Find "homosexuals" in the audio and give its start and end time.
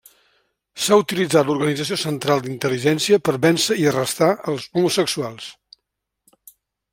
4.73-5.53